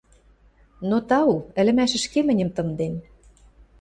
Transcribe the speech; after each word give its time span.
Но 0.89 0.97
тау, 1.09 1.33
ӹлӹмӓш 1.59 1.91
ӹшке 1.97 2.19
мӹньӹм 2.27 2.49
тымден. 2.55 2.93